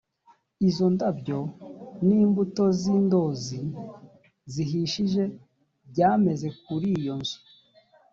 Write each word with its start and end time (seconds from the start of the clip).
izo 0.67 0.85
ndabyo 0.95 1.39
ni 2.05 2.15
imbuto 2.25 2.63
z’indozi 2.79 3.59
zihishije 4.53 5.23
byameze 5.89 6.47
kuri 6.63 6.87
iyo 6.99 7.13
nzu 7.19 7.37